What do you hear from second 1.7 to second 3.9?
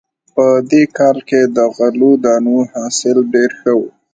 غلو دانو حاصل ډېر ښه و